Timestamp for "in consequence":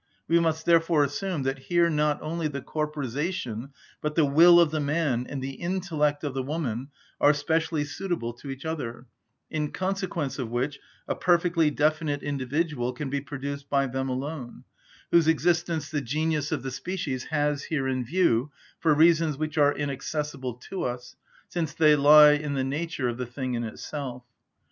9.51-10.39